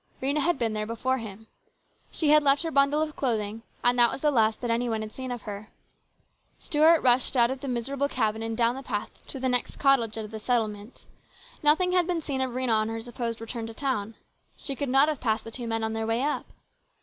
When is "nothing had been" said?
11.61-12.23